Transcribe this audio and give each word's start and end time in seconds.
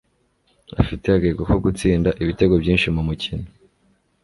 afite 0.81 1.05
agahigo 1.09 1.43
ko 1.49 1.55
gutsinda 1.65 2.09
ibitego 2.23 2.53
byinshi 2.63 2.87
mu 2.95 3.01
mukino 3.07 3.45